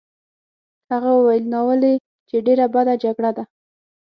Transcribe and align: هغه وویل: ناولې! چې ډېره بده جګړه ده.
هغه 0.91 1.09
وویل: 1.15 1.43
ناولې! 1.53 1.93
چې 2.29 2.35
ډېره 2.45 2.65
بده 2.73 2.93
جګړه 3.03 3.31
ده. 3.37 3.43